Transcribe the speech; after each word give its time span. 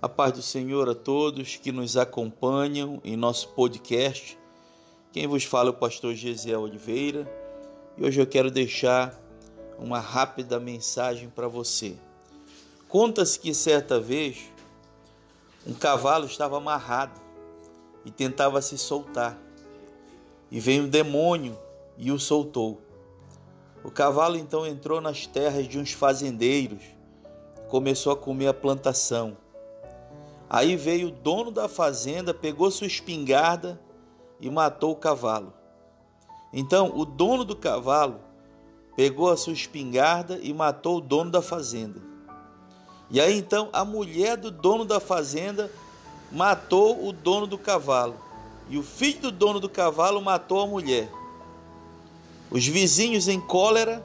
A 0.00 0.08
paz 0.08 0.32
do 0.32 0.42
Senhor 0.42 0.88
a 0.88 0.94
todos 0.94 1.56
que 1.56 1.72
nos 1.72 1.96
acompanham 1.96 3.00
em 3.02 3.16
nosso 3.16 3.48
podcast. 3.48 4.38
Quem 5.10 5.26
vos 5.26 5.42
fala 5.42 5.70
é 5.70 5.72
o 5.72 5.74
pastor 5.74 6.14
Gesiel 6.14 6.60
Oliveira 6.60 7.28
e 7.96 8.04
hoje 8.04 8.20
eu 8.20 8.26
quero 8.26 8.48
deixar 8.48 9.20
uma 9.76 9.98
rápida 9.98 10.60
mensagem 10.60 11.28
para 11.28 11.48
você. 11.48 11.96
Conta-se 12.86 13.40
que 13.40 13.52
certa 13.52 13.98
vez 13.98 14.52
um 15.66 15.74
cavalo 15.74 16.26
estava 16.26 16.58
amarrado 16.58 17.20
e 18.04 18.10
tentava 18.12 18.62
se 18.62 18.78
soltar, 18.78 19.36
e 20.48 20.60
veio 20.60 20.84
um 20.84 20.88
demônio 20.88 21.58
e 21.96 22.12
o 22.12 22.20
soltou. 22.20 22.80
O 23.82 23.90
cavalo 23.90 24.36
então 24.36 24.64
entrou 24.64 25.00
nas 25.00 25.26
terras 25.26 25.66
de 25.66 25.76
uns 25.76 25.90
fazendeiros, 25.90 26.84
começou 27.66 28.12
a 28.12 28.16
comer 28.16 28.46
a 28.46 28.54
plantação 28.54 29.36
Aí 30.50 30.76
veio 30.76 31.08
o 31.08 31.12
dono 31.12 31.50
da 31.50 31.68
fazenda, 31.68 32.32
pegou 32.32 32.70
sua 32.70 32.86
espingarda 32.86 33.78
e 34.40 34.48
matou 34.48 34.92
o 34.92 34.96
cavalo. 34.96 35.52
Então 36.52 36.92
o 36.96 37.04
dono 37.04 37.44
do 37.44 37.54
cavalo 37.54 38.20
pegou 38.96 39.30
a 39.30 39.36
sua 39.36 39.52
espingarda 39.52 40.38
e 40.42 40.52
matou 40.54 40.98
o 40.98 41.00
dono 41.00 41.30
da 41.30 41.42
fazenda. 41.42 42.00
E 43.10 43.20
aí 43.20 43.36
então 43.38 43.68
a 43.72 43.84
mulher 43.84 44.36
do 44.36 44.50
dono 44.50 44.84
da 44.84 44.98
fazenda 44.98 45.70
matou 46.32 47.06
o 47.06 47.12
dono 47.12 47.46
do 47.46 47.58
cavalo. 47.58 48.16
E 48.70 48.78
o 48.78 48.82
filho 48.82 49.20
do 49.20 49.30
dono 49.30 49.60
do 49.60 49.68
cavalo 49.68 50.20
matou 50.20 50.60
a 50.60 50.66
mulher. 50.66 51.10
Os 52.50 52.66
vizinhos 52.66 53.28
em 53.28 53.40
cólera 53.40 54.04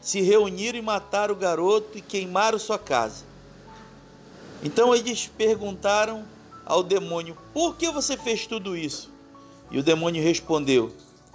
se 0.00 0.20
reuniram 0.20 0.78
e 0.78 0.82
mataram 0.82 1.34
o 1.34 1.38
garoto 1.38 1.96
e 1.96 2.02
queimaram 2.02 2.58
sua 2.58 2.78
casa. 2.78 3.29
Então 4.62 4.94
eles 4.94 5.26
perguntaram 5.26 6.24
ao 6.66 6.82
demônio: 6.82 7.36
Por 7.52 7.76
que 7.76 7.90
você 7.90 8.16
fez 8.16 8.46
tudo 8.46 8.76
isso? 8.76 9.10
E 9.70 9.78
o 9.78 9.82
demônio 9.82 10.22
respondeu: 10.22 10.92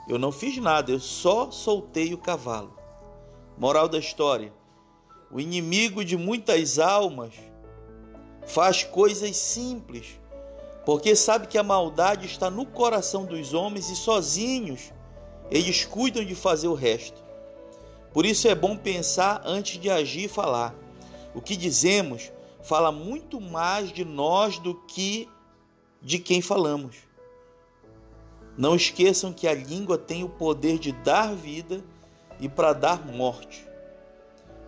Eu 0.07 0.19
não 0.19 0.31
fiz 0.31 0.57
nada, 0.57 0.91
eu 0.91 0.99
só 0.99 1.49
soltei 1.51 2.13
o 2.13 2.17
cavalo. 2.17 2.73
Moral 3.57 3.87
da 3.87 3.97
história: 3.97 4.53
O 5.31 5.39
inimigo 5.39 6.03
de 6.05 6.15
muitas 6.15 6.77
almas 6.77 7.33
faz 8.45 8.83
coisas 8.83 9.35
simples, 9.37 10.19
porque 10.85 11.15
sabe 11.15 11.47
que 11.47 11.57
a 11.57 11.63
maldade 11.63 12.25
está 12.27 12.49
no 12.49 12.65
coração 12.65 13.25
dos 13.25 13.53
homens 13.53 13.89
e 13.89 13.95
sozinhos 13.95 14.91
eles 15.49 15.85
cuidam 15.85 16.23
de 16.23 16.35
fazer 16.35 16.67
o 16.67 16.73
resto. 16.73 17.23
Por 18.13 18.25
isso 18.25 18.47
é 18.47 18.55
bom 18.55 18.75
pensar 18.75 19.41
antes 19.45 19.79
de 19.79 19.89
agir 19.89 20.25
e 20.25 20.29
falar. 20.29 20.73
O 21.33 21.41
que 21.41 21.55
dizemos 21.55 22.31
fala 22.65 22.91
muito 22.91 23.39
mais 23.39 23.91
de 23.91 24.03
nós 24.03 24.57
do 24.57 24.73
que 24.73 25.29
de 26.01 26.17
quem 26.17 26.41
falamos. 26.41 26.97
Não 28.57 28.75
esqueçam 28.75 29.31
que 29.31 29.47
a 29.47 29.53
língua 29.53 29.99
tem 29.99 30.23
o 30.23 30.29
poder 30.29 30.79
de 30.79 30.91
dar 30.91 31.35
vida 31.35 31.83
e 32.39 32.49
para 32.49 32.73
dar 32.73 33.05
morte, 33.05 33.67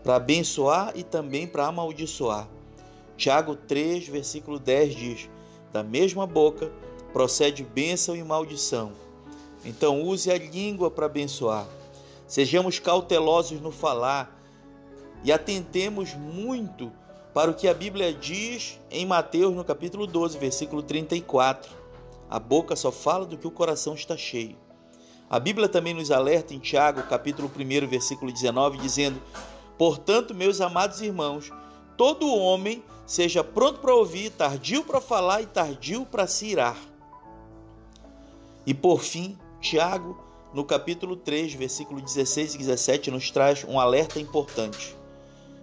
para 0.04 0.18
abençoar 0.18 0.92
e 0.96 1.04
também 1.04 1.48
para 1.48 1.66
amaldiçoar. 1.66 2.48
Tiago 3.16 3.56
3, 3.56 4.08
versículo 4.08 4.60
10 4.60 4.96
diz: 4.96 5.30
Da 5.74 5.82
mesma 5.82 6.28
boca 6.28 6.72
procede 7.12 7.64
bênção 7.64 8.16
e 8.16 8.24
maldição. 8.24 8.92
Então 9.66 10.04
use 10.04 10.30
a 10.30 10.38
língua 10.38 10.92
para 10.92 11.08
abençoar. 11.08 11.66
Sejamos 12.28 12.78
cautelosos 12.78 13.60
no 13.60 13.72
falar 13.72 14.40
e 15.24 15.32
atentemos 15.32 16.14
muito 16.14 16.92
para 17.38 17.52
o 17.52 17.54
que 17.54 17.68
a 17.68 17.74
Bíblia 17.76 18.12
diz 18.12 18.80
em 18.90 19.06
Mateus, 19.06 19.56
no 19.56 19.64
capítulo 19.64 20.08
12, 20.08 20.40
versículo 20.40 20.82
34. 20.82 21.72
A 22.28 22.40
boca 22.40 22.76
só 22.76 22.92
fala 22.92 23.28
do 23.28 23.38
que 23.38 23.46
o 23.46 23.52
coração 23.52 23.94
está 23.94 24.18
cheio. 24.18 24.58
A 25.30 25.40
Bíblia 25.40 25.70
também 25.70 25.94
nos 25.94 26.10
alerta 26.10 26.56
em 26.56 26.58
Tiago, 26.58 27.04
capítulo 27.04 27.48
1, 27.56 27.88
versículo 27.88 28.32
19, 28.32 28.80
dizendo: 28.80 29.22
Portanto, 29.78 30.34
meus 30.34 30.60
amados 30.62 31.00
irmãos, 31.00 31.52
todo 31.96 32.26
homem 32.28 32.84
seja 33.06 33.44
pronto 33.44 33.82
para 33.82 33.94
ouvir, 33.94 34.32
tardio 34.32 34.84
para 34.84 35.00
falar 35.00 35.44
e 35.44 35.46
tardio 35.46 36.08
para 36.08 36.26
se 36.26 36.48
irar. 36.48 36.78
E 38.66 38.74
por 38.74 39.04
fim, 39.04 39.38
Tiago, 39.62 40.20
no 40.56 40.66
capítulo 40.66 41.16
3, 41.16 41.54
versículo 41.54 42.02
16 42.02 42.56
e 42.56 42.58
17, 42.58 43.12
nos 43.12 43.30
traz 43.30 43.64
um 43.64 43.80
alerta 43.80 44.20
importante. 44.20 44.97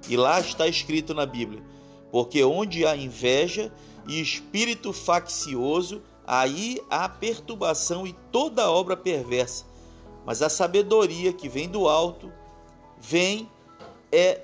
E 0.08 0.16
lá 0.16 0.40
está 0.40 0.66
escrito 0.66 1.14
na 1.14 1.26
Bíblia: 1.26 1.62
porque 2.10 2.44
onde 2.44 2.86
há 2.86 2.96
inveja 2.96 3.72
e 4.06 4.20
espírito 4.20 4.92
faccioso, 4.92 6.02
aí 6.26 6.80
há 6.90 7.08
perturbação 7.08 8.06
e 8.06 8.12
toda 8.30 8.70
obra 8.70 8.96
perversa. 8.96 9.64
Mas 10.24 10.42
a 10.42 10.48
sabedoria 10.48 11.32
que 11.32 11.48
vem 11.48 11.68
do 11.68 11.88
alto 11.88 12.32
vem 12.98 13.48
é, 14.10 14.40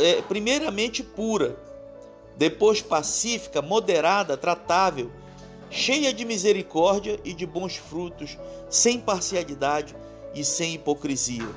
é 0.00 0.22
primeiramente 0.22 1.02
pura, 1.02 1.58
depois 2.36 2.80
pacífica, 2.80 3.60
moderada, 3.60 4.36
tratável, 4.36 5.10
cheia 5.70 6.12
de 6.12 6.24
misericórdia 6.24 7.18
e 7.24 7.34
de 7.34 7.46
bons 7.46 7.76
frutos, 7.76 8.38
sem 8.70 8.98
parcialidade 8.98 9.94
e 10.34 10.44
sem 10.44 10.74
hipocrisia. 10.74 11.48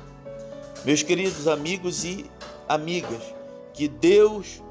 Meus 0.84 1.02
queridos 1.02 1.48
amigos 1.48 2.04
e 2.04 2.26
amigas, 2.68 3.22
que 3.72 3.88
Deus 3.88 4.62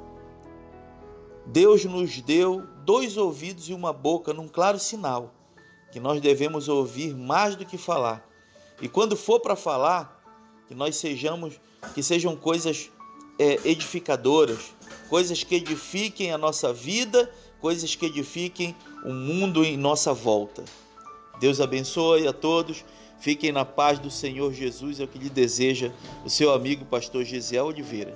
Deus 1.45 1.85
nos 1.85 2.21
deu 2.21 2.63
dois 2.83 3.17
ouvidos 3.17 3.69
e 3.69 3.73
uma 3.73 3.93
boca 3.93 4.33
num 4.33 4.47
claro 4.47 4.79
sinal 4.79 5.31
que 5.91 5.99
nós 5.99 6.19
devemos 6.19 6.67
ouvir 6.67 7.15
mais 7.15 7.55
do 7.55 7.65
que 7.65 7.77
falar. 7.77 8.27
E 8.81 8.89
quando 8.89 9.15
for 9.15 9.39
para 9.39 9.55
falar, 9.55 10.23
que 10.67 10.75
nós 10.75 10.95
sejamos, 10.95 11.59
que 11.93 12.01
sejam 12.01 12.35
coisas 12.35 12.89
é, 13.39 13.59
edificadoras, 13.63 14.73
coisas 15.09 15.43
que 15.43 15.55
edifiquem 15.55 16.31
a 16.31 16.37
nossa 16.37 16.73
vida, 16.73 17.31
coisas 17.61 17.95
que 17.95 18.07
edifiquem 18.07 18.75
o 19.05 19.13
mundo 19.13 19.63
em 19.63 19.77
nossa 19.77 20.13
volta. 20.13 20.65
Deus 21.39 21.61
abençoe 21.61 22.27
a 22.27 22.33
todos. 22.33 22.83
Fiquem 23.25 23.51
na 23.51 23.65
paz 23.65 23.97
do 23.97 24.11
Senhor 24.11 24.53
Jesus, 24.53 24.99
é 24.99 25.03
o 25.03 25.07
que 25.07 25.17
lhe 25.17 25.31
deseja 25.31 25.91
o 26.23 26.29
seu 26.29 26.53
amigo 26.53 26.85
pastor 26.85 27.23
Gisiel 27.23 27.65
Oliveira. 27.65 28.15